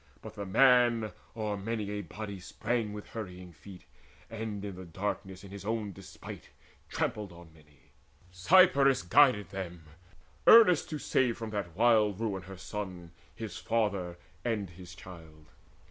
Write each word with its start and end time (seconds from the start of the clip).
But 0.23 0.33
the 0.33 0.47
man 0.47 1.11
O'er 1.37 1.55
many 1.55 1.91
a 1.91 2.01
body 2.01 2.39
sprang 2.39 2.91
with 2.91 3.09
hurrying 3.09 3.53
feet, 3.53 3.85
And 4.31 4.65
in 4.65 4.75
the 4.75 4.83
darkness 4.83 5.43
in 5.43 5.51
his 5.51 5.63
own 5.63 5.91
despite 5.91 6.49
Trampled 6.89 7.31
on 7.31 7.53
many. 7.53 7.91
Cypris 8.31 9.03
guided 9.03 9.51
them, 9.51 9.83
Earnest 10.47 10.89
to 10.89 10.97
save 10.97 11.37
from 11.37 11.51
that 11.51 11.75
wild 11.75 12.19
ruin 12.19 12.41
her 12.41 12.57
son, 12.57 13.11
His 13.35 13.59
father, 13.59 14.17
and 14.43 14.71
his 14.71 14.95
child. 14.95 15.45